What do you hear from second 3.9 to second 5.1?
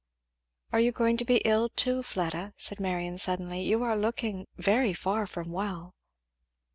looking very